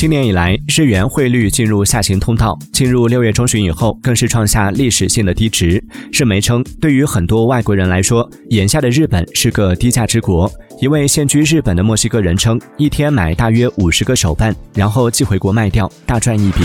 [0.00, 2.58] 今年以来日元汇率进入下行通道。
[2.72, 5.84] 进入六月中旬以后更是创下历史性的低值。
[6.10, 10.50] 日媒称对于很多外国人来说眼下的日本是个低价之国。
[10.80, 16.62] 一位现居日本的墨西哥人称一天买大约五十个手办然后寄回国卖掉大赚一笔。